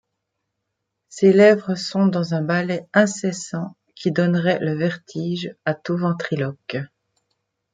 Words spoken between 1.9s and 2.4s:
dans